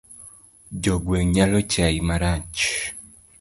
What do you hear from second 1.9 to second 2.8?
marach.